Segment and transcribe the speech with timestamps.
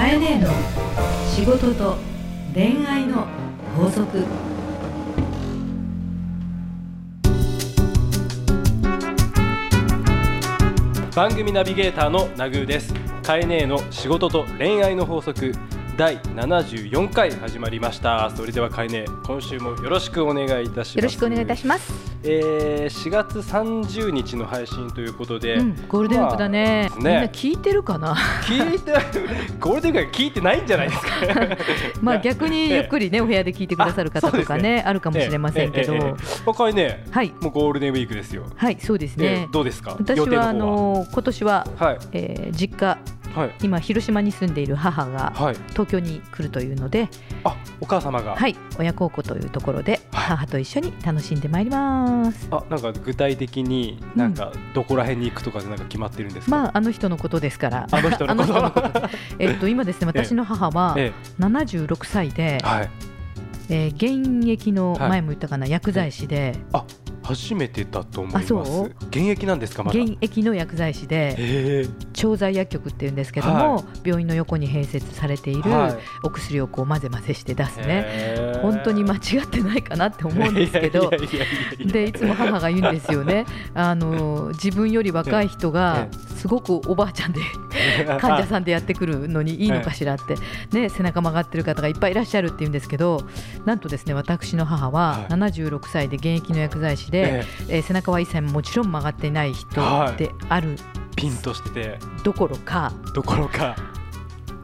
[0.00, 0.48] かえねえの
[1.28, 1.98] 仕事と
[2.54, 3.26] 恋愛の
[3.76, 4.24] 法則。
[11.14, 12.94] 番組ナビゲーターのナグーです。
[13.22, 15.52] カエネーの仕事と恋愛の法則。
[15.96, 18.30] 第74回始まりました。
[18.34, 20.96] それではカエネー今週もよろしくお願いいたします。
[20.96, 21.92] よろしくお願いいたします。
[22.22, 26.88] えー、4月30日の配信ということで、うん、ゴールデンウィークだね。
[26.90, 27.10] まあね。
[27.12, 28.14] みんな聞いてるかな？
[28.14, 28.92] 聞いて
[29.60, 31.08] ゴールデンウィーク聞いてないんじゃないですか。
[32.00, 35.92] まあ逆にゆっくりね、お部屋で聞いてくださる方とかね、あるかもしれませんけど。
[35.92, 36.12] ええええええ。
[36.46, 39.52] まあカエネーはい、もうゴールデンウィークですよ、はい、そうですえねー。
[39.52, 39.96] どうですか？
[39.98, 41.98] 私はあの今年は、はい。
[42.12, 42.96] えー実家
[43.34, 43.54] はい。
[43.62, 45.56] 今広島に住んでいる母がはい。
[45.70, 47.08] 東京に来るというので、
[47.44, 50.00] あお母様が、はい、親孝行というところではい。
[50.30, 52.48] 母と一緒に楽しんでまいります。
[52.50, 57.86] あなんか具体的になんかどこら辺に行くとかでなんか決まってるんですか、まああの人のことですから。
[57.90, 59.08] あの人のこと。
[59.38, 62.90] えっと今ですね、私の母はえ76歳でえ、はい。
[63.68, 65.08] えー現役のはい。
[65.10, 66.56] 前も言ったかな薬剤師で。
[67.34, 68.54] 初めてだと思います。
[69.08, 70.00] 現役なんですかまだ？
[70.00, 75.98] 現役の薬剤師でへ調剤薬局っていうんですけども、は病院の横に併設されているはい。
[76.24, 81.10] お薬をこう混ぜ混ぜして出すね、本当に間違ってないかなって思うんですけど。
[81.10, 83.46] でいつも母が言うんですよね。
[83.74, 87.40] あの自分より若い人がえすごくおばあちゃんで
[88.18, 90.36] 患者さんでやってくるのにいいのかしらって、
[90.72, 93.22] ね、背中曲がってる方がいっぱいいらっしゃるっていうんですけど
[93.66, 95.32] なんとですね私の母ははい。
[95.32, 97.76] 76歳で現役の薬剤師で、ええ。
[97.76, 100.16] えー背中は一切もちろん曲がっていない人はい。
[100.16, 100.76] である
[101.16, 101.70] ピンとして。
[101.70, 103.76] てどころか、どころか。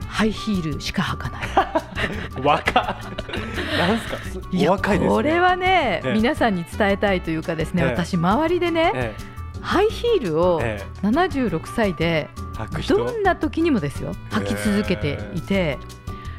[0.08, 1.46] ハイヒールしか履かない。
[2.42, 2.72] 若。
[2.82, 4.16] なんすか？
[4.18, 5.14] すいやお若いですね。
[5.14, 6.14] これはね、ええ。
[6.14, 7.88] 皆さんに伝えたいというかですね、ええ。
[7.90, 9.14] 私周りでね、え
[9.60, 11.06] ハイヒールをええ。
[11.06, 12.30] 76歳で
[12.88, 15.78] どんな時にもですよ履き続けていて、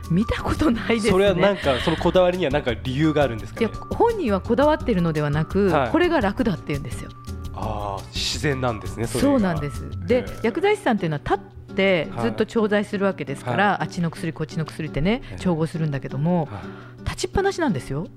[0.09, 1.11] 見たことないですね。
[1.11, 5.91] それはなんかそのこだわりにはなんか理由があるんですかいやね本人はこだわってるのではなく、はい。
[5.91, 7.09] これが楽だって言うんですよ。
[7.53, 9.89] ああ自然なんですねそうなんです。
[10.05, 11.37] で薬剤師さんっていうのは立っ
[11.75, 12.21] てはい。
[12.23, 15.39] ずっと調剤するわけですから、はあっちの薬こっちの薬ってねええ。
[15.39, 17.03] 調合するんだけどもはい。
[17.03, 18.07] 立ちっぱなしなんですよ。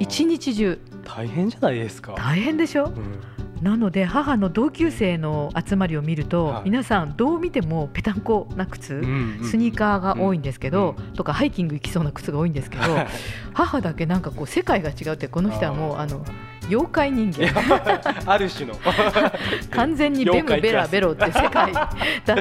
[0.00, 0.78] 一日中。
[1.04, 2.14] 大変じゃないですか。
[2.16, 2.86] 大変でしょ？
[2.86, 3.20] うん
[3.62, 6.62] なので母の同級生の集まりを見ると、はい。
[6.64, 13.06] 皆さんどう見てもぺたんこな靴、うんうんスニーカーが多いんですけど、うんとかハイキング行きそうな靴が多いんですけど、はい。
[13.52, 16.24] 母だけなんかこう世界が違うってこの人はもうあの
[16.68, 17.48] 妖怪人間。
[18.26, 18.74] ある種の。
[19.70, 21.88] 完全にベムベラベロって世界だ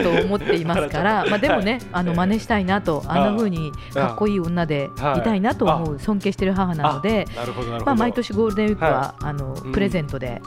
[0.03, 2.17] と思っていますから、まあでもねあのええ。
[2.17, 7.25] 真似したいなとあんな風にかっこいい女でいたいなと思う尊敬してる母なので、
[7.85, 9.71] まあ毎年ゴールデンウィークはあのうん。
[9.71, 10.41] プレゼントで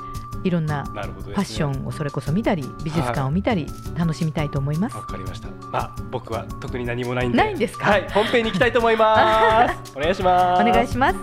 [0.44, 4.96] いろんなファッションをそれこそ見たり美術館を見たり楽しみたいと思います。
[4.96, 5.48] わかりました。
[5.70, 7.38] まあ僕は特に何もないんで。
[7.38, 7.90] ないんですか？
[7.90, 9.92] はい、本編に行きたいと思います。
[9.96, 10.62] お願いします。
[10.62, 11.18] お願いします。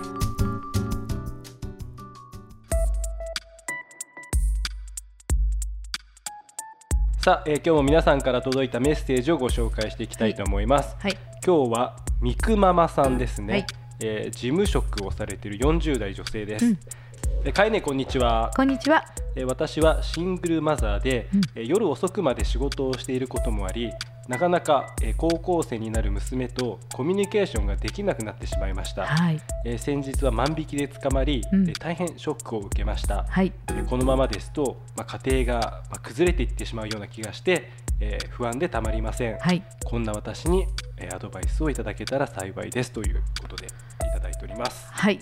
[7.19, 10.95] さあ、えー今日も皆さんから届いたメッセージをご紹介していきたいと思います。
[10.99, 13.53] はい、今日はみくママさんですね。
[13.53, 13.65] はい
[13.99, 16.65] えー事務職をされている40代女性です。
[16.65, 16.77] うんえー
[17.53, 18.51] かえねこんにちは。
[18.55, 19.05] こんにちは。
[19.35, 21.41] えー私はシングルマザーで、うん。
[21.55, 23.91] えー夜遅くまで仕事をしていることもあり
[24.27, 31.69] なかなか、えー高校生になる娘とコミュニケーションができなくなってしまいました、はい、えー先日は万引きで捕まり、うん。
[31.69, 40.65] えー大変ショックを受けました、はい、えーこのままですと、まあ、家庭が、まあ、崩れていってしまうような気がして、えー不安でたまりません、はい、こんな私に、
[40.97, 43.69] えーアドバイスをいただけたら幸いですということでい
[44.13, 44.87] ただいております。
[44.91, 45.19] はい。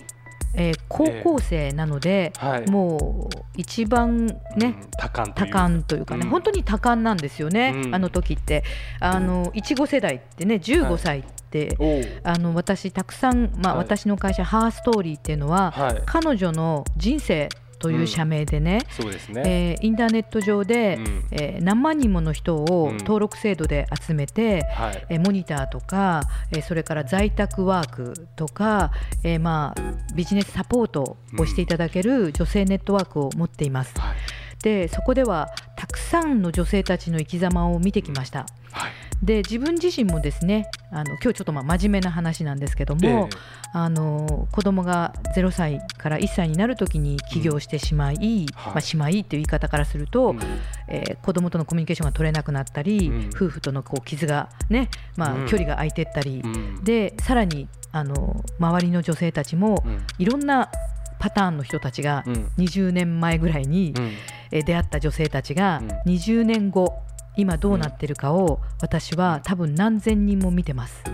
[0.56, 2.66] えー高校生なので、はい。
[2.70, 6.30] もう一番ね、うん多感と多いう感というかね、うん。
[6.30, 7.94] 本当に多感なんですよね、うん。
[7.94, 8.64] あの時って。
[9.00, 12.02] あのいちご世代ってね15歳って、おう。
[12.24, 13.84] あの私たくさん、まあはい。
[13.84, 16.02] 私の会社ハーストーリーっていうのは、はい。
[16.06, 17.48] 彼女の人生
[17.78, 21.24] という社名でね、そうですね、えーインターネット上で、うん。
[21.32, 22.98] えー何万人もの人をうん。
[22.98, 25.06] 登録制度で集めて、はい。
[25.10, 28.90] えーモニターとか、えーそれから在宅ワークとか、
[29.22, 29.80] えーまあ、
[30.14, 33.92] ビジネスサポートをしていただける女性ネットワークを持っています。
[33.98, 34.16] はい
[34.62, 38.46] でそこではたくさんの女性たちの生き様を見てきました。
[38.72, 38.92] はい。
[39.22, 43.28] で自分自身もですねあの今日ちょっとまあ真面目な話なんですけども、ええ。
[43.72, 48.16] あの子供が0歳から1歳になるときに起業してしまい、
[48.54, 48.74] はい。
[48.74, 50.40] まあ、しまいっていう言い方からすると、うん。
[50.88, 53.30] えー子供とのコミュニケーションが取れなくなったり、うん。
[53.34, 55.46] 夫婦とのこう傷がね、まあうん。
[55.46, 56.84] 距離が空いてったり、うん。
[56.84, 60.06] でさらにあの周りの女性たちも、うん。
[60.18, 60.70] いろんな
[61.18, 62.50] パターンの人たちがうん。
[62.58, 64.04] 20年前ぐらいに、うん。
[64.04, 64.12] えー
[64.50, 66.12] 出会った女性たちがうん。
[66.12, 66.94] 20年後
[67.36, 71.04] 今どうなってるかを私は多分何千人も見てます。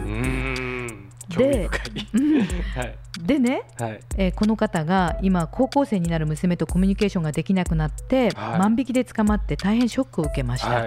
[1.29, 1.69] で
[3.21, 4.01] でね、はい。
[4.17, 8.59] えーこの方が今高校生になる娘とコミュニケーションができなくなって、はい。
[8.59, 10.81] 万引きで捕まって大変ショックを受けました、は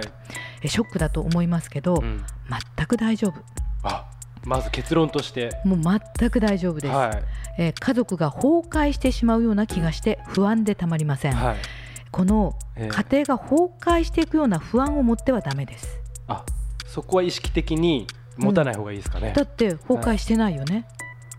[0.62, 2.24] えーショックだと思いますけど、うん。
[2.76, 3.34] 全く大丈夫。
[3.82, 4.06] あ
[4.44, 5.50] まず結論として。
[5.64, 7.22] もう全く大丈夫です、はい。
[7.58, 11.56] えー家族が崩壊してしまうような気がして不安でたまりません、はい
[12.16, 16.00] このえー家庭が崩壊していくような不安を持ってはダメです。
[16.28, 16.44] あ
[16.86, 18.06] そこは意識的に
[18.38, 20.86] 持たない方がいいですかね、だって崩壊してないよね、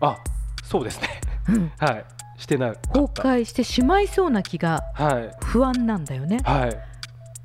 [0.00, 0.16] あ
[0.62, 1.08] そうですね。
[1.48, 1.72] うん。
[1.78, 2.04] はい。
[2.38, 3.06] してなかった崩
[3.40, 5.36] 壊してしまいそうな気がはい。
[5.44, 6.38] 不安なんだよね。
[6.44, 6.78] はい。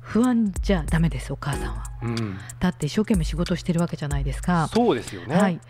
[0.00, 1.84] 不安じゃダメですお母さんは。
[2.02, 2.38] うん。
[2.60, 4.68] だって一生懸命仕事してるわけじゃないですか。
[4.72, 5.34] そうですよね。
[5.34, 5.60] はい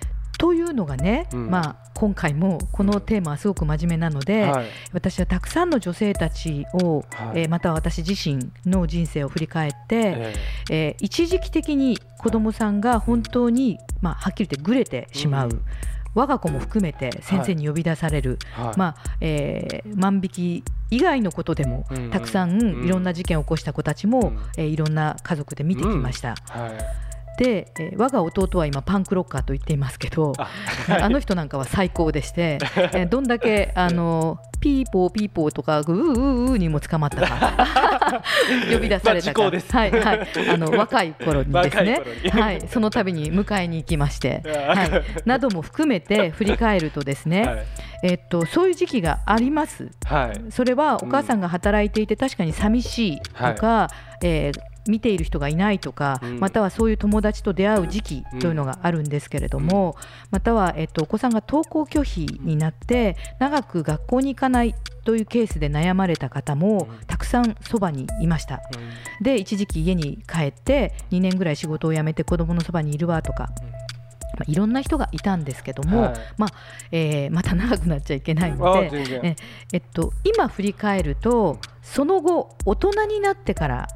[0.44, 1.50] というのがね、うん。
[1.50, 4.67] まあ今回もこのテーマはすごく真面目なので、はい。
[4.93, 7.41] 私はたくさんの女性たちを、はい。
[7.41, 10.35] えーまたは私自身の人生を振り返って、え
[10.70, 10.96] え。
[11.00, 15.62] ー一時期的に子どもさんが本当に、まあ、はっきり言ってぐれてしまう、うん。
[16.14, 18.76] 我が子も含めて先生に呼び出される、ーはい。
[18.76, 24.38] まあえー万引き以外のことでも、うんたくさんうんいろんな事件を起こした子たちも、うん。
[24.58, 26.35] えーいろんな家族で見てきました。
[26.50, 30.48] はいで、えー我が弟は今パンクロッカーと言っていますけどあ
[31.02, 32.58] あの人なんかは最高でして、
[32.92, 38.22] えーどんだけあのピーポーピーポーとかグーウーにも捕まったか
[38.72, 40.28] 呼び出されたか、まあはいはい。
[40.48, 42.00] あの若い頃にですね。
[42.31, 42.62] はい。
[42.69, 44.88] その度に迎えに行きまして、 ははい。
[44.88, 44.92] い、
[45.26, 47.64] なども含めて振り返るとですね、はい。
[48.04, 49.90] えっとそういう時期があります。
[50.06, 50.50] はい。
[50.50, 53.88] それはお母さんが働いていて確かに寂しいとか、
[54.22, 56.40] えー見ている人がいないとか、うん。
[56.40, 59.96] またはそういう友達と出会う時期というのがあるんですけれども、
[60.31, 67.06] または、えっと、お子さんが登校拒否になって長く学校に行かないというケースで悩まれた方もうん。
[67.06, 68.60] たくさんそばにいました。
[69.20, 73.48] で一時期家に帰って2年ぐらい仕事を辞めて子供のそばにいるわとか。
[74.36, 76.14] まあ、いろんな人がいたんですけども、はい。
[76.36, 76.50] まあ
[76.90, 78.90] えーまた長くなっちゃいけないあので、
[79.22, 79.36] え
[79.72, 83.88] えっと、今振り返るとその後大人になってから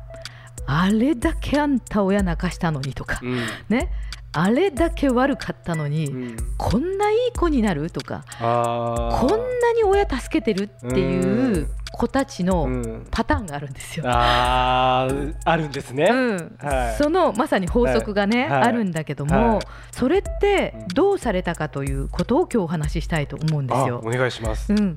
[0.71, 3.39] あれだけあんた親泣かしたのにとか、うん。
[3.71, 3.91] ね、
[4.33, 6.37] あれだけ悪かったのに、うん。
[6.59, 13.07] こんないい子になるとかこんなに親助けてるっていうう子たちうのん。
[13.11, 14.05] パターンがあるんですよ。
[14.07, 16.57] あーあるんですね、うん。
[16.61, 16.97] はい。
[17.03, 18.51] そのまさに法則がね、はい。
[18.51, 18.63] はい。
[18.65, 19.67] あるんだけども、はい。
[19.91, 20.89] それってうん。
[20.89, 24.03] どうされたかということを今日お話ししたいと思うんですよ。
[24.05, 24.11] あお。
[24.11, 24.97] 願いします、うん、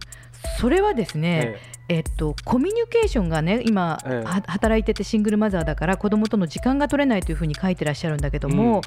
[0.60, 4.26] それはですね、ええっと、コミュニケーションがね今、ええ。
[4.26, 8.82] は働いててシングルマザーだから子供との時間が取れないというふうに書いてらっしゃるんだけども、うん。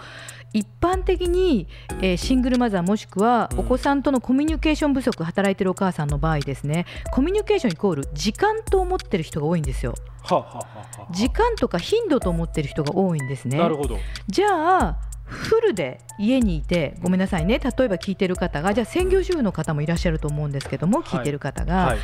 [0.55, 1.69] 一般的に、
[2.01, 9.95] えーシングルマザーもしくはうんお子さんとのコミュニケーション不足働いてるお母さんの場合ですねコミュニケーションイコール時間と思ってる人が多いんですよ。
[10.23, 10.65] はあはあは
[10.97, 11.13] あはあ。
[11.13, 13.59] 時間とか頻度と思ってる人が多いんですね。
[13.59, 13.99] なるほど。
[14.29, 14.49] じゃ
[14.85, 21.99] あフルで家にいてごめんなさいね例えば聞いてる方がじゃあ専業主婦の方もいらっしゃると思うんですけども聞いてる方が、はい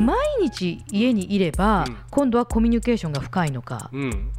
[0.00, 1.96] 毎日家にいれば、うん。
[2.10, 4.30] 今度はコミュニケーションが深いのかうん。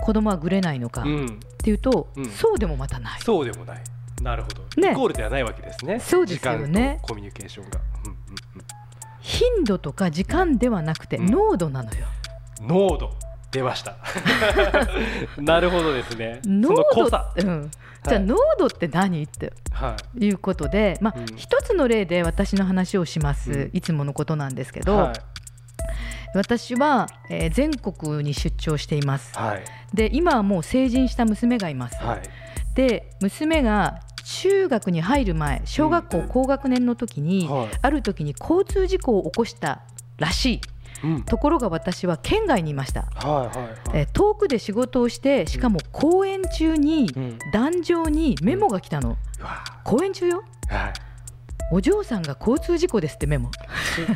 [0.00, 1.40] 子供はぐれないのか、っうん。
[1.58, 2.26] ていうと、うん。
[2.26, 3.20] そうでもまたない。
[3.20, 3.82] そうでもない。
[4.22, 4.92] なるほど、ね。
[4.92, 5.98] イコールではないわけですね。
[6.00, 6.98] そうですよね。
[7.02, 7.80] コミュニケーションが、
[9.20, 11.26] 頻度とか時間ではなくてうん。
[11.26, 12.06] 濃度なのよ、
[12.60, 13.12] うん、濃度
[13.52, 13.96] 出ました。
[15.36, 16.40] なるほどですね。
[16.44, 17.32] 濃その濃度さ。
[17.36, 17.70] うん、
[18.02, 20.26] じゃあ濃度って何ってはい。
[20.26, 21.26] いうことで、まあうん。
[21.36, 23.70] 一つの例で私の話をします、うん。
[23.74, 25.12] いつものことなんですけど、はい。
[26.34, 29.38] 私は、えー全国に出張しています。
[29.38, 29.64] はい。
[29.92, 32.22] で今はもう成人した娘がいます、はい。
[32.74, 37.68] で娘が中学に入る前小学校高学年の時に、はい。
[37.82, 39.82] ある時に交通事故を起こした
[40.16, 40.60] らしい。
[40.66, 40.71] うん
[41.26, 43.06] ところが私は県外にいました、
[43.92, 47.38] えー遠くで仕事をしてしかも公演中にうん。
[47.52, 49.16] 壇上にメモが来たの。
[49.84, 50.44] 公演中よ。
[50.68, 51.11] はい
[51.72, 53.50] お嬢さんが交通事故ですってメモ。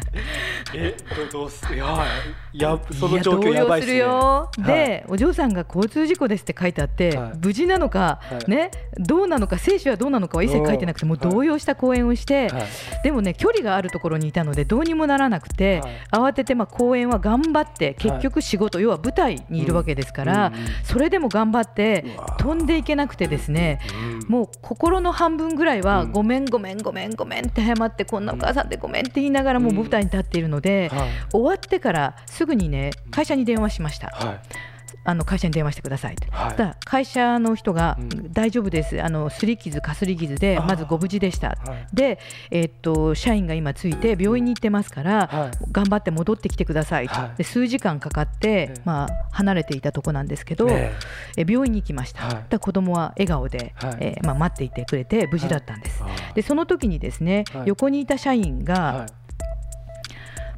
[0.75, 0.95] え
[1.33, 2.05] どどうすいや
[2.53, 4.63] いやその状況やばいっするよ、はい。
[4.63, 7.33] でお嬢さんが交通事故ですって書いてあって、はい。
[7.43, 8.51] 無事なのか、はい。
[8.51, 12.65] ねどうなのか生死はどうなのかは一切書いてなくてもう動揺した講演をして、はい。
[13.05, 15.81] でもね距離があるところにいたのでどうにもならなくて、
[16.13, 16.31] はい。
[16.31, 22.05] 慌ててまあ公演は頑張って結局仕事、要は舞台にいるわけですから、うんうんそれでも頑張って
[22.39, 23.81] 飛んでいけなくてですね
[24.21, 24.29] うん。
[24.29, 26.13] もう心の半分ぐらいは、うん。
[26.13, 31.11] ごめんごめんごめんごめんって謝ってこんなお母さんでごめんって言いながらもう舞台に立っているので、はい。
[31.33, 34.09] 終わってからすぐにね会社に電話しました。
[34.09, 34.76] はい
[35.07, 36.51] あの会社に電話してくださいと、はい。
[36.51, 38.33] そしたら会社の人が、うん。
[38.33, 39.03] 大丈夫です。
[39.03, 41.49] あのすり傷かすり傷でまずご無事でした。
[41.49, 41.87] はい。
[41.95, 42.19] で、
[42.51, 45.51] えーっと社員が今ついて病院に行ってますから、はい。
[45.73, 47.39] 頑張って戻ってきてくださいと、はい。
[47.39, 48.83] で数時間かかって、ええ。
[48.85, 50.93] まあ、離れていたとこなんですけど、ね
[51.37, 51.45] え。
[51.49, 52.45] 病院に行きました、はい。
[52.49, 53.97] だ子供は笑顔で、はい。
[54.01, 56.03] えーまあ、待っていてくれて無事だったんです、
[56.35, 57.69] でその時にですね、はい。
[57.69, 59.07] 横にいた社員がはい。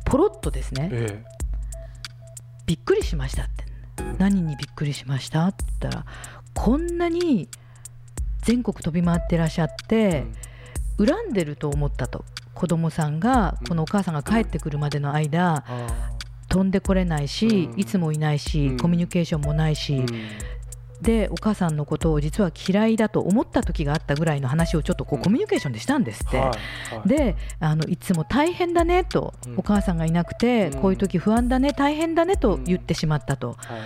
[0.04, 1.22] ポロッとですね、え。
[2.64, 3.64] びっくりしましたって
[4.18, 5.46] 何にびっくりしました？
[5.46, 6.06] って言ったら
[6.54, 7.48] こんなに
[8.42, 10.24] 全国飛び回ってらっしゃっえ
[10.98, 12.24] て、恨んでると思ったと。
[12.54, 13.66] 子供さんがうん。
[13.68, 16.10] このお母さんが帰ってくるまでの間あ
[16.48, 17.78] 飛んでこれないし、うん。
[17.78, 18.76] いつもいないし、うん。
[18.78, 20.04] コミュニケーションもないし、
[21.00, 25.24] でお母さんのことを実は嫌いだと思った時があったぐらいの話をちょっとこううん。
[25.24, 26.38] コミュニケーションでしたんですって。
[26.38, 27.08] はいはい。
[27.08, 29.58] であのいつも大変だねと、うん。
[29.58, 30.80] お母さんがいなくて、うん。
[30.80, 33.80] こういう時不安だね大変だねと言ってしまったと、はい。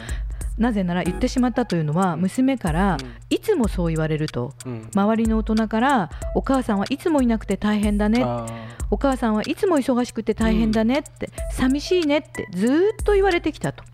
[0.59, 3.14] なぜなら言ってしまったというのは娘から、うん。
[3.31, 4.54] いつもそう言われると。
[4.64, 4.90] うん。
[4.95, 8.23] 周りの大人からお母さんはいつもいなくて大変だね。
[8.25, 8.47] あ
[8.90, 13.85] お母さんはいつも忙しくて大変だねって、寂しいねってずーっと言われてきたと。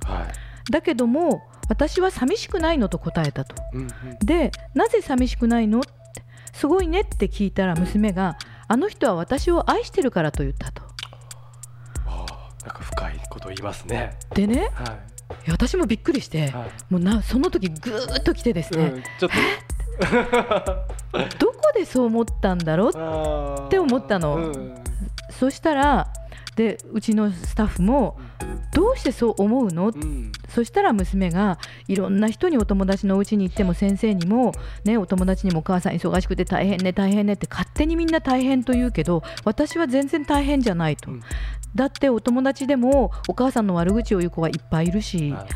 [0.70, 3.54] だけども私は寂しくないのと答えたと。
[3.72, 3.88] うんうん。
[4.24, 5.80] でなぜ寂しくないの？
[5.80, 5.90] って
[6.52, 10.82] すごいねって聞いたら娘があの人は私を愛してるからと言ったと。
[12.64, 14.18] なんか深いこと言いますね。
[14.34, 15.48] でねはい。
[15.48, 16.70] や私もびっくりして、はい。
[16.90, 19.36] もうなその時ぐーっと来てですね、うんちょっと。
[21.38, 23.66] どこでそう思ったんだろう？
[23.66, 24.36] って思ったの。
[24.36, 24.84] うん。
[25.30, 26.08] そしたら
[26.56, 28.17] でうちのスタッフも
[28.98, 29.88] してそう思うの？
[29.88, 30.32] うん。
[30.48, 34.52] そしたら娘がいろんな人にお友達のお家に行っても先生にも、
[34.84, 41.22] ね、お友達にもお母さん忙しくて大変ね大変ねって勝手にみんな大変と言うけど私は全然大変じゃないと、うん。
[41.74, 45.46] だってお友達でもお母さんの悪口を言う子はいっぱいいるしはい。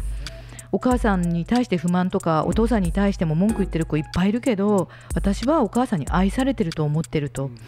[0.75, 7.59] お母さんに対して不満とかお父さんに対しても文句言ってる子いっぱいいるけど私はお母さんに愛されてると思ってると、うん。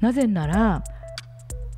[0.00, 0.84] なぜなら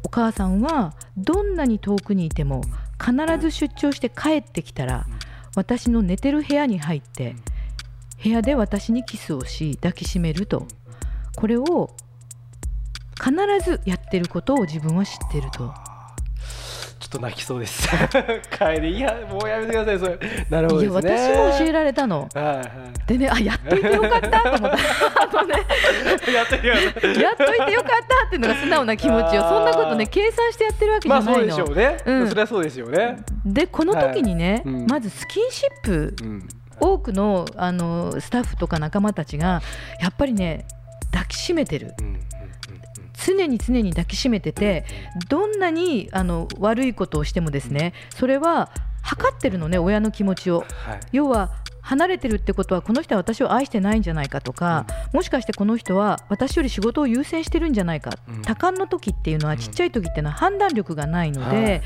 [0.04, 2.62] お母さんはどんなに遠くにいても
[3.04, 5.18] 必ず出張して帰ってきたらうん。
[5.56, 7.36] 私の寝てる部屋に入って
[8.22, 10.66] 部屋で私にキスをし抱きしめると。
[11.34, 11.90] これを
[13.18, 15.72] 必ずやってることを自分は知ってると
[17.12, 17.88] と泣きそうです。
[18.50, 20.18] 帰りいやもうやめてくださいそれ。
[20.48, 22.28] なるほどいや私も教えられたの。
[22.34, 22.66] はいはい。
[23.06, 24.76] でねあやっといてよかったと思った。
[25.22, 25.54] あのね
[26.32, 28.26] やっといてよかった。
[28.26, 32.28] っていうのが素直な気持ちよそんなことね計算してやってるわけじまあそうゃないの、でしょうね、うん。
[32.28, 34.74] それはそうですよね、でこの時にね、はい。
[34.74, 34.86] うん。
[34.86, 36.48] まずスキンシップうん、
[36.80, 39.62] 多くのあのスタッフとか仲間たちが
[40.00, 40.64] やっぱりね
[41.12, 41.94] 抱きしめてる。
[42.00, 42.20] うん
[43.24, 44.84] 常に常に抱きしめてて
[45.28, 48.70] どんなにあの悪いことをしてもですねそれは
[49.02, 50.60] 測ってるのね親の気持ちを。
[50.60, 51.00] はい。
[51.12, 51.50] 要は
[51.82, 58.42] 離れてるってことはこの人は私を愛してないんじゃないかとか、もしかしてこの人は私より仕事を優先してるんじゃないか、うん。
[58.42, 59.58] 多感の時っていうのはうん。
[59.58, 61.82] ちっちゃい時っていうのは判断力がないので、はい。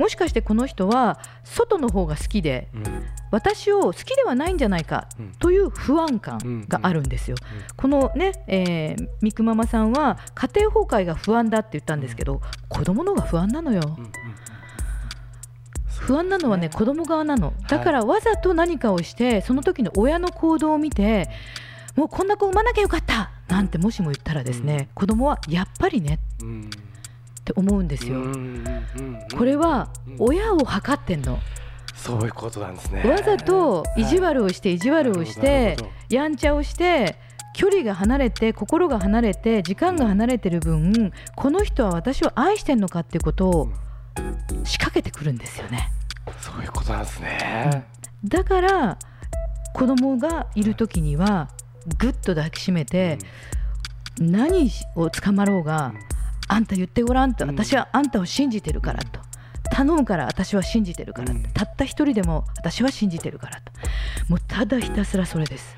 [0.00, 3.04] もしかしてこの人は外の方が好きでうん。
[3.30, 5.32] 私を好きではないんじゃないかうん。
[5.38, 7.36] という不安感があるんですよ。
[7.76, 13.96] このね、えー、ミクママさんは家庭崩壊が不安だって言ったんですけど、子供の方が不安なのよ。
[15.98, 17.52] うんうん不安なのはね子供側なの。
[17.68, 21.28] だからわざと何かをしてその時の親の行動を見て
[21.96, 26.70] もうこんな子産まなきゃよかったなんてもしも言ったらですね、子供はやっぱりねうん
[27.40, 28.24] って思うんですよ、うん。
[28.24, 28.88] うん。
[28.96, 29.18] うん。
[29.30, 30.16] これはうん。
[30.18, 31.38] 親を測ってんの、
[31.94, 33.02] そういうことなんですね。
[33.02, 35.76] わざと意地悪をして意地悪をしなて
[36.08, 37.16] やんちゃをして
[37.54, 43.70] 距離が離れて心が離れて時間が離れてる分この人は私を愛してんのかっていうことを
[44.64, 45.90] 仕掛けてくるんですよね。
[46.40, 47.86] そういうことなんですね。
[48.24, 48.98] だから
[49.74, 51.50] 子供がいる時には
[51.98, 53.18] ぐっと抱きしめて、
[54.18, 55.92] 何を捕まろうが、
[56.48, 57.50] あんた言ってごらんと、うん。
[57.50, 59.20] 私はあんたを信じてるからと、
[59.70, 63.72] 頼むから私は信じてるからたった一人でも私は信じてるからと。
[64.28, 65.76] もうただひたすらそれです。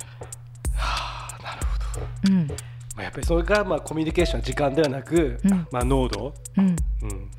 [0.76, 2.06] はあなるほど。
[2.32, 2.46] うん。
[2.48, 2.54] ま
[2.98, 5.66] あやっぱりそれがまあコミュニケーションの時間ではなく、うん。
[5.70, 6.68] まあ濃度、うん、う
[7.06, 7.30] ん、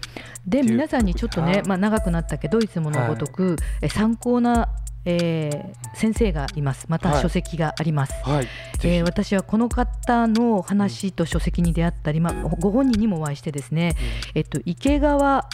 [0.49, 4.69] で皆さんにちょっとね、まあ、長くなったけどいつものごとく、え参考な、
[5.05, 6.85] えー先生がいます。
[6.87, 7.13] まはい。
[7.13, 8.13] た書籍があります。
[8.23, 8.47] はい。
[8.83, 13.95] えー私はこの方の話と書籍に出会ったり、まあ、ご本人にもお会いしてですね、
[14.33, 15.47] えっと、池川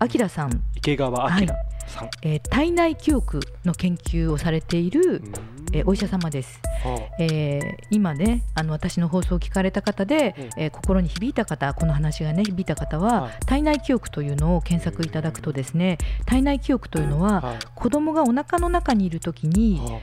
[0.00, 1.46] 明さん、池川明
[1.86, 13.32] さん、えー体内記憶の研究をされているうんえーお医者様です、はえー今ねあの私の放送を聞かれた方で、ええー心に響いた方この話がね響いた方は、はい。
[13.46, 17.58] 体内記憶というのを検索いただくとですね体内記憶というのは、はい。
[17.74, 20.00] 子供がお腹の中にいる時には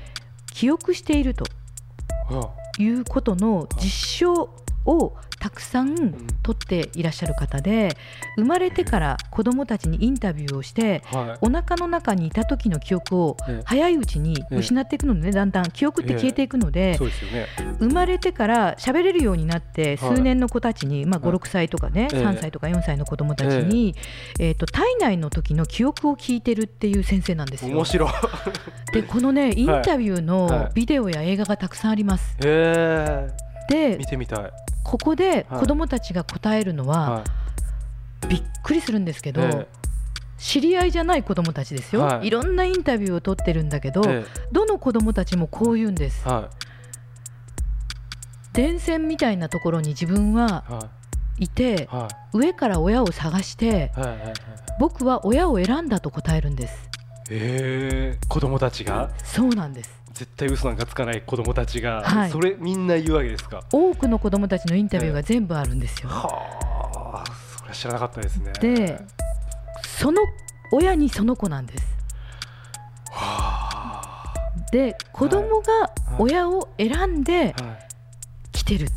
[0.53, 1.45] 記憶していると
[2.29, 4.49] はいうことの実証
[4.85, 5.95] をたくさん
[6.43, 7.95] 取っていらっしゃる方で
[8.35, 11.37] 生まれてから子どもたちにインタビューをしてはい。
[11.41, 13.61] お腹の中にいた時の記憶をええ。
[13.65, 15.71] 早いうちに失っていくのでねだんだん。
[15.71, 17.47] 記憶って消えていくのでそうでね。
[17.79, 20.15] 生まれてから喋れるようになってはい。
[20.17, 21.37] 数年の子たちに、まあ、はい。
[21.37, 22.21] 56歳とかね、ええ。
[22.21, 23.95] 3歳とか4歳の子どもたちに、
[24.39, 27.75] えー、と体内の時の記憶を聞いてるっていう先生なんですよ。
[27.75, 27.85] 面。
[27.85, 28.09] 白い。
[28.93, 30.73] でこのねインタビューはのい。
[30.73, 32.35] ビデオや映画がたくさんあります。
[32.43, 33.29] へえ。
[33.69, 34.51] で見てみたい
[34.89, 35.59] ここではい。
[35.59, 37.23] 子どもたちが答えるのは、は
[38.27, 39.67] びっくりするんですけど、
[40.39, 42.27] 知り合いじゃない子どもたちですよ、はい。
[42.27, 46.25] い、ろんなインタビューを取ってるんだけど、えどの子どもたちもこう言うんです。
[48.53, 50.89] 電線みたいなところに自分はいは
[51.37, 51.47] い。
[51.47, 54.33] ては上から親を探していはいはいはい。
[54.79, 56.89] 僕は親を選んだと答えるんです。
[57.29, 58.27] ええ。
[58.27, 59.11] 子供たちが？
[59.23, 62.29] そうなんです絶対嘘なんかつかない子供たちが、はい。
[62.29, 63.63] それみんな言うわけですか？
[63.71, 66.09] 多くの子どもたちのインタビューが全部あるんですよ。
[66.09, 68.51] はあそれは知らなかったですね。
[68.59, 68.99] で
[69.87, 70.21] その
[70.73, 71.97] 親にその子なんです。
[73.11, 74.33] は
[74.73, 77.87] で子供が親を選んであ、はい。
[78.51, 78.87] 来てる、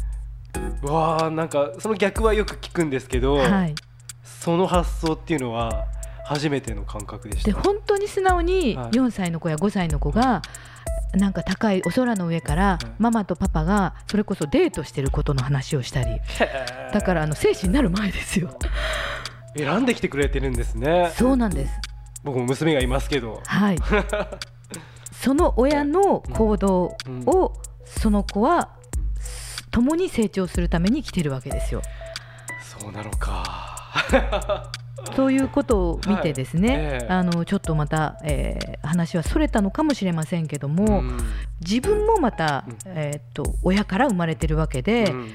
[0.82, 3.76] うわあなんかその逆はよく聞くんですけど、はい、
[4.24, 5.86] その発想っていうのは
[6.24, 7.52] 初めての感覚でした。
[7.52, 8.90] で本当に素直にはい。
[8.90, 10.42] 4歳の子や5歳の子が
[11.14, 16.20] なんか高いお空の上からいママとパパがそれこそデートしてることの話をしたり。
[16.92, 18.56] だからあの精子になる前ですよ。
[19.56, 21.12] 選んできてくれてるんですね。
[21.14, 21.72] そうなんです。
[22.24, 23.42] 僕も娘がいますけど。
[23.46, 23.78] はい。
[25.12, 27.22] その親の行動うん。
[27.26, 27.52] を
[27.84, 28.70] その子は
[29.70, 31.82] 共に成長するために来てるわけですよ。
[32.62, 34.70] そうなのか
[35.16, 36.78] ということを見てですね、はい。
[36.78, 37.06] ええ。
[37.08, 41.18] あのちょっとまた、えー話はそれたのかもしれませんけども、ん。
[41.60, 42.76] 自分もまた、うん。
[42.86, 45.34] えーっと親から生まれてるわけで、うん。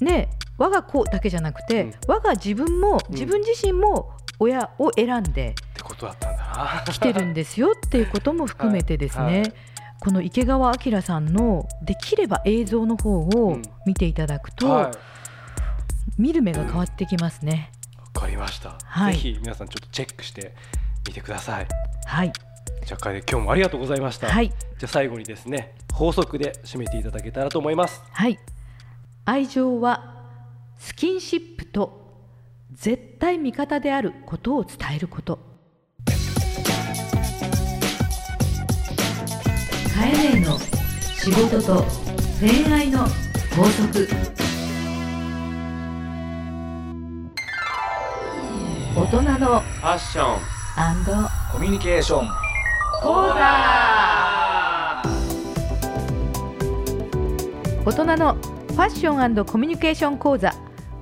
[0.00, 1.94] ね我が子だけじゃなくて、うん。
[2.06, 3.14] 我が自分もうん。
[3.14, 6.92] 自分自身も親を選んでってことだったんだな。
[6.92, 9.40] 来てるんですよっていうことも含めてですね、はい。
[9.40, 9.52] はい
[10.00, 13.62] この池川明さんのできれば映像の方うをん。
[13.84, 14.92] 見ていただくと、はい。
[16.16, 17.72] 見る目が変わってきますね。
[18.18, 19.14] わかりました、はい。
[19.14, 20.52] ぜひ皆さんちょっとチェックして
[21.06, 21.68] みてください。
[22.04, 22.32] はい、
[22.84, 28.02] じゃあ楓今日もありがとうございました、はい、じゃあ最後にですね法則で締めていただけたらと思います。
[28.10, 28.36] はい。
[29.24, 30.16] 愛情は
[30.78, 32.08] スキンシップと
[32.72, 35.38] 絶対味方であることを伝えること。
[39.94, 41.84] カエネの仕事と
[42.40, 43.04] 恋愛の
[43.54, 44.08] 法則。
[48.98, 50.40] 大人のファッション
[51.52, 52.28] コミュニケーション。
[53.00, 53.38] 講座。
[57.86, 60.52] 大人のファッションコミュニケーション講座。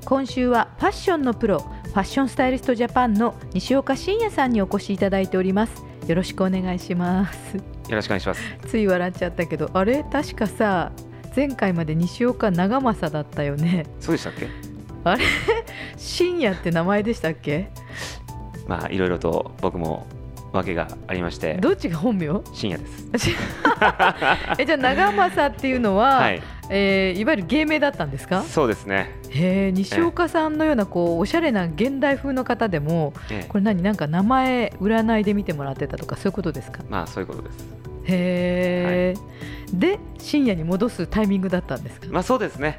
[0.04, 5.82] 今週はファッションのプロファッションスタイリストジャパンの西岡真也さんにお越しいただいております。
[6.06, 7.56] よろしくお願いします。
[7.56, 8.42] よろしくお願いします。
[8.66, 10.04] つい笑っちゃったけどあれ？
[10.04, 10.92] 確かさ
[11.35, 13.87] 前回まで西岡長政だったよね。
[14.00, 14.48] そうでしたっけ？
[15.04, 15.24] あれ？
[15.96, 17.70] 真也って名前でしたっけ？
[18.66, 20.07] まあいろいろと僕も
[20.52, 22.29] 訳がありましてどっちが本名？
[22.52, 23.07] 深夜です。
[24.59, 26.42] えじゃあ長政っていうのは、はい。
[26.68, 28.42] えーいわゆる芸名だったんですか？
[28.42, 33.46] そうですね、へえ西岡さんのようなこうおしゃれな現代風の方でもええ。
[33.48, 36.83] これ何なんか名前占いで見てもらってたとかそういうことですか？
[36.88, 37.66] まあそういうことです。
[38.09, 42.79] へえ、で深夜に戻すタイミングだったんですか、まあそうですね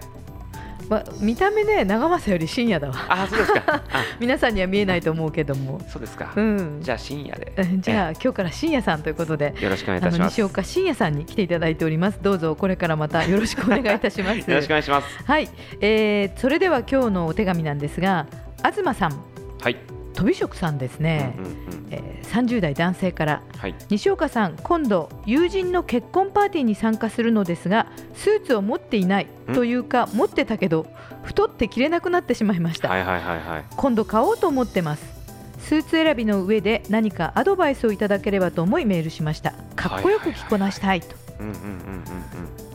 [0.89, 2.95] ま、見た目ね長政より深夜だわ。
[3.10, 3.62] あそうですか。
[3.67, 4.04] あ。
[4.19, 5.82] 皆さんには見えないと思うけども。
[5.89, 6.80] そうですか、うん。
[6.82, 7.54] じゃあ深夜で。
[7.58, 10.34] えじゃあ今日から深夜さんということでよろしくお願いいたします。
[10.34, 12.19] 西岡深夜さんに来ていただいております。
[12.21, 14.39] どうぞこれからまたよろしくお願いいたします。
[14.50, 15.23] よろしくお願いします。
[15.23, 15.50] はい、
[15.82, 18.28] えーそれでは今日のお手紙なんですが
[18.63, 19.23] 東さん。
[19.62, 19.78] はい、
[20.17, 21.88] 飛び職さんですね、うんうんうん。
[21.91, 23.41] えー30代男性から。
[23.58, 23.75] はい。
[23.89, 29.53] 西岡さん今度友人の結婚パーティーに参加するのですがスーツを持っていないん。
[29.53, 30.88] というか持ってたけど
[31.23, 33.65] 太って着れなくなってしまいました、はいはいはいはい。
[33.77, 35.06] 今度買おうと思ってます。
[35.60, 39.53] スーツ選びの上で何かアドバイスをいただければと思いメールしました。
[39.75, 42.66] かっこよく着こなしたいと、うんうんうんうんうん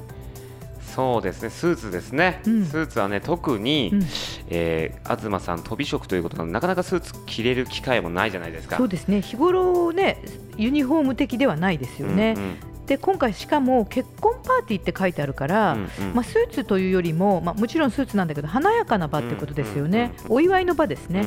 [0.95, 1.51] そうですね。
[1.51, 2.65] スーツですね、うん。
[2.65, 4.03] スーツはね特に、うん。
[4.49, 8.77] えー東さん飛び職ということなのでなかなかスーツ着れる機会もないじゃないですか。
[8.77, 9.21] そうですね。
[9.21, 10.23] 日頃ね
[10.57, 12.87] ユニフォーム的ではないですよね、うんうん。
[12.87, 15.89] で今回しかも結婚パーティーって書いてあるから、うんうん。
[16.15, 21.27] まあ、スーツというよりも、まあ、もちろんスーツなんだけど華やかな場ってことですよね、お祝いの場ですね。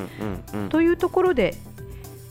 [0.70, 1.56] というところで、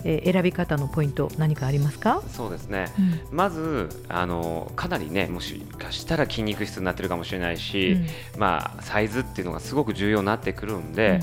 [0.05, 2.93] えー選び方のポイント何かありますか、そうですね。
[2.99, 3.03] う
[3.35, 3.37] ん。
[3.37, 7.93] まずあのかなりねもしかしたら筋肉質になってるかもしれないし、
[8.35, 8.41] うん。
[8.41, 11.21] まあサイズっていうのがすごく重要になってくるんで、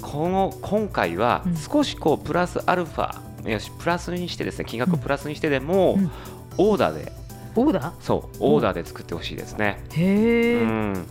[0.00, 1.56] この今回はうん。
[1.56, 6.10] 少しこうプラスアルファ、よしプラスにしてですね金額をプラスにしてでも、うん。
[6.58, 7.12] オーダーで。
[7.56, 9.82] オーダそうオーダーで作ってほしいですね。
[9.88, 11.06] ーへえ、うん。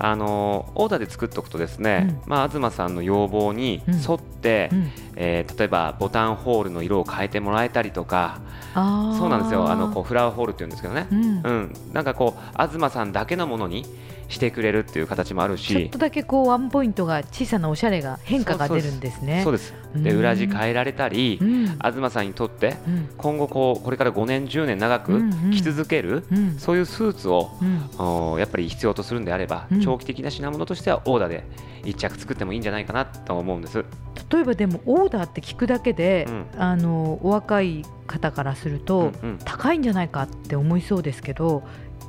[0.00, 8.40] あのオーダーで作っておくとですね、まあ、東さんの要望に沿って、うんえー例えばボタンホールの色を変えてもらえたりとか。
[8.74, 9.68] そうなんですよ。
[9.68, 11.20] あのこうフラワーホールっていうんですけどね、うん。
[11.20, 13.84] うん、なんかこう東さんだけのものに
[14.28, 19.40] してくれるっていう形もあるちょっしとだけこうワンポイントが小さなおしゃれが変化が出るんですね。
[19.42, 19.74] そうです。
[19.96, 20.18] でうん。
[20.18, 21.78] 裏地変えられたりうん。
[21.78, 23.08] 東さんにとってうん。
[23.16, 25.50] 今後こうこれから5年10年長くうんうん。
[25.50, 26.58] 着続ける、うん。
[26.58, 28.38] そういうスーツをうん。
[28.38, 29.80] やっぱり必要とするんであれば、うん。
[29.80, 31.44] 長期的な品物としてはオーダーで
[31.84, 33.84] 1着作ってもいいんじゃないかなと思うんです。
[34.30, 36.46] 例えばでもオーダーって聞くだけで、うん。
[36.58, 39.38] あのお若い方からすると、うんうん。
[39.44, 41.62] 高いんじゃないかって思いそうですけど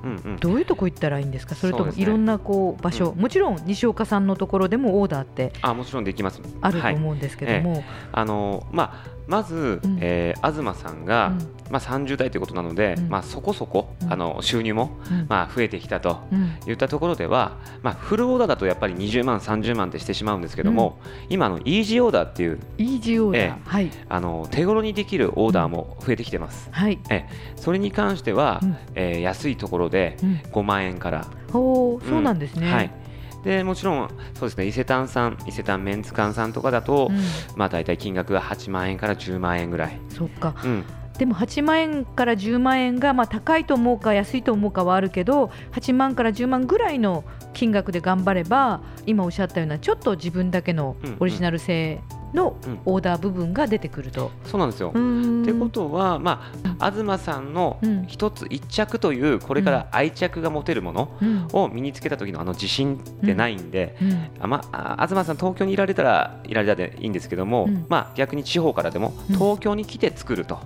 [0.04, 0.38] うんうん。
[0.38, 1.56] どういうとこ行ったらいいんですか？
[1.56, 3.20] それともいろんなこう場所、うん。
[3.20, 6.42] もちろん西岡さんのところでもオーダーってあもちろんできます。
[6.62, 9.98] あるとはい思うんですけども、あのまあ、まず、うん。
[10.02, 11.39] えー東さんが、うん。
[11.70, 13.10] まあ、30代ということなので、うん。
[13.10, 14.12] まあ、そこそこ、うん。
[14.12, 15.26] あの収入も、うん。
[15.30, 16.58] まあ、増えてきたとうん。
[16.68, 23.92] いったところでは、まあ、フルオーダーだとやっぱり20万、30万ってしてしまうんですけども、今あの、イージーオーダーっていうイージーオーダー、ええはい。
[24.10, 26.70] あの手頃にできるオーダーも増えてきてます。
[26.72, 27.00] はい、
[27.56, 28.78] それに関しては、うん。
[28.96, 32.92] えー安いところでうん、5万円から、ほうそうなんですね、はい、
[33.43, 37.19] でもちろんそうですね伊勢丹さん伊勢丹メンツ館さんとかだと、うん。
[37.56, 40.56] まあ、大体金額が8万円から10万円ぐらい、そっか。
[40.63, 40.84] うん、
[41.17, 47.23] でも8万円から10万円がまあ高いと思うか安いと思うかはあるけど8万から10万ぐらいの
[47.54, 52.02] 金額で頑張れば今おっしゃったようなちょっと自分だけのオリジナル性
[52.34, 52.80] のうん。
[52.86, 54.32] オーダー部分が出てくると。
[54.46, 54.89] そうなんですよ。
[54.89, 58.06] ってことは、まあ、東さんのうん。
[58.08, 61.48] 一つ一着というこれから愛着が持てるものうん。
[61.54, 64.28] を身につけた時のあの自信ってないんで、うん。
[64.39, 67.86] あまあ、東さん東京にいられたらいられたでいいんですけども、うん。
[67.89, 69.36] まあ、逆に地方からでもうん。
[69.36, 70.60] 東京に来て作ると、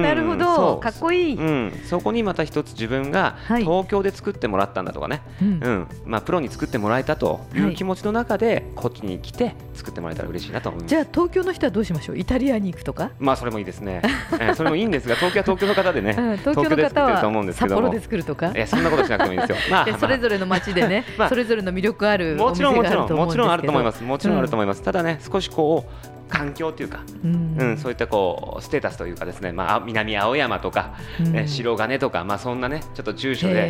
[0.00, 0.80] なるほそどう。
[0.80, 1.36] かっこいい。
[1.36, 3.62] うん、そこにまた一つ自分がはい。
[3.64, 5.48] 東京で作ってもらったんだとかね、うん。
[5.62, 5.86] うん。
[6.06, 7.72] まあ、プロに作ってもらえたといはい。
[7.72, 10.90] う気持ちの中でこっちに来て作ってもらえたら嬉しいなと思います。
[10.90, 12.18] じゃあ東京の人はどうしましょう？
[12.18, 14.02] イタリアに行くとか、まあそれもいいですね、
[14.32, 18.50] えーそれもいいんですが東京は東京の方でね、うん東京の方ってると思うんですけどもは札幌で作るとか？
[18.52, 19.56] いやそんなことしなくてもいいですよ。
[19.70, 24.02] まあ、でそれぞれの街でね、まあそれぞれの魅力あるおもちろんもちろんもちろんあると思います。
[24.02, 24.82] もちろんあると思います。
[24.82, 33.60] ただね少しこう環境というか、うんうん、そういったこうステータスというかですね、まああ南青山とか、うんえ白金とかまあそんなねちょっと住所へで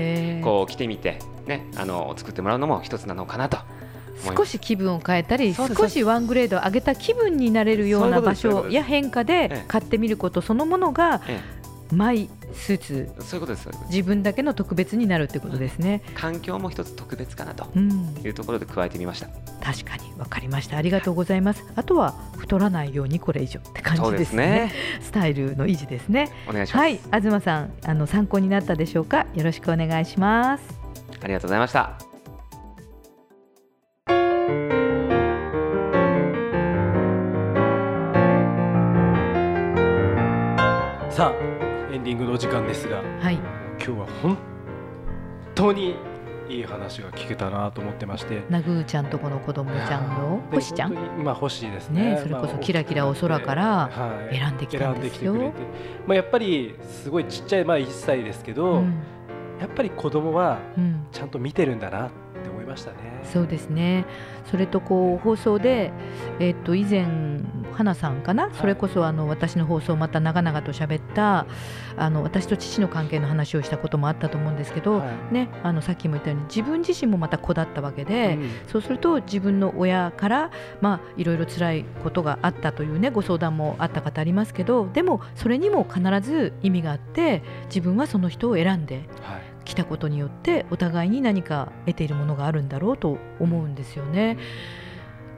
[0.40, 3.58] ーこう来てみてねあの作ってもらうのも一つなのかなと。
[4.22, 11.40] 少し気分を変えたり少しワングレード上げた気分になれるような場所や変化えでえ買ってみることそのものがえ
[11.92, 13.68] マイスーツえそういうことです。
[13.90, 16.02] 自分だけの特別になるってことですね。
[16.14, 19.26] 環境も一つ特別かなとうん、いうところで加えてみました。
[19.60, 20.76] 確かに分かりました。
[20.76, 21.64] ありがとうございます。
[21.74, 24.72] あとは太らないようにこれ以上って感じですすねね。
[25.00, 26.30] スタイルの維持ですね。
[26.48, 26.78] お願いします。
[26.78, 27.00] はい。
[27.22, 29.26] 東さんあの参考になったでしょうか？
[29.34, 30.64] よろしくお願いします。
[31.22, 32.09] ありがとうございました。
[42.10, 43.36] ディングのお時間ですがはい。
[43.36, 44.36] 今日は本
[45.54, 45.94] 当に
[46.48, 48.42] いい話が聞けたなと思ってまして。
[48.50, 50.94] なぐーちゃんとこの子供ちゃんので星ちゃん？
[51.22, 52.16] まあ星ですね。
[52.16, 54.36] ねそれこそまあキラキラお空からはい。
[54.36, 55.52] 選んできたんですよ。
[56.04, 58.94] まあやっぱりすごいちっちゃいまあ1歳ですけど、うん。
[59.60, 61.06] やっぱり子供はうん。
[61.12, 62.10] ちゃんと見てるんだなっ
[62.42, 63.20] て思いましたね。
[63.22, 64.04] そうですね。
[64.50, 65.92] それとこう放送で、
[66.40, 67.06] えっと以前
[67.72, 71.46] 花さんかな、いそれこそあの私の放送また長々と喋った
[71.96, 78.34] あの私と父の関係の話をしたこともあったと思うんですけど、はいねあのさっきも言ったように自分自身もまた子だったわけで。
[78.34, 94.36] うんそうすると自分の親から、まあ、いろいろ辛いことがあったという、ね、ご相談もあった方ありますけどでもそれにも必ず意味があって自分はその人を選んではい来たことによってお互いに何か得ているものがあるんだろうと思うんですよね。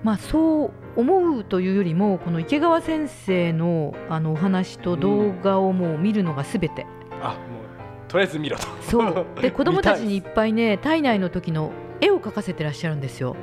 [0.02, 6.86] まあ、そう思うというよりもこの池川先生のあのお話と動画をもう見るのがすべて、
[7.20, 8.66] あもうとりあえず見ろと。
[8.82, 9.26] そう。
[9.40, 13.36] で 子供たちにい見っぱいね体内の時の絵を描かせてらっしゃるんですよ。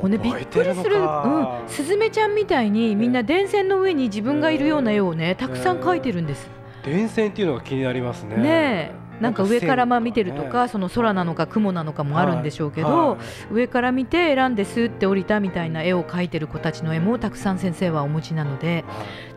[0.00, 1.04] もうね、びっくりする、うん。
[1.04, 6.50] か、スズメちゃんみたいにみんな電線の上に自分がいるような絵をねたくさん描いてるんです。
[6.82, 8.36] 電線っていうのが気になりますね。
[8.36, 13.18] ねえなんか上からまあ見てるとか、その空なのか雲なのかもあるんでしょうけど、
[13.50, 18.84] 上から見て選んでスーって降りたみたいな絵を描いてる子たちの絵もたくさん先生はお持ちなので、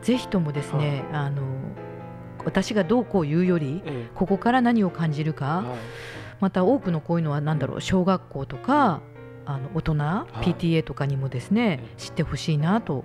[0.01, 1.43] ぜひともですね、あの
[2.45, 3.83] 私がどうこう言うより、
[4.15, 5.63] ここから何を感じるか、
[6.39, 9.01] また多くのこういうのは何だろう小学校とか
[9.45, 13.03] あの大人、PTA とかにもですね、知ってほしいなと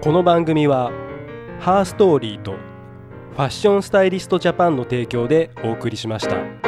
[0.02, 0.92] この番組は
[1.60, 2.54] ハーストーリーと
[3.34, 6.67] ファッションスタイリストジャパンの提供でお送りしました。